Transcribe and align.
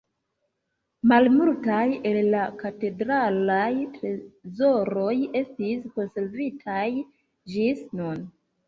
Malmultaj 1.11 1.83
el 2.13 2.17
la 2.37 2.47
katedralaj 2.63 3.69
trezoroj 3.99 5.15
estis 5.45 5.89
konservitaj 6.01 6.85
ĝis 7.55 7.89
nun. 8.03 8.31